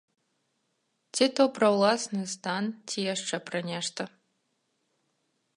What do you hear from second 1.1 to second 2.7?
Ці то пра ўласны стан,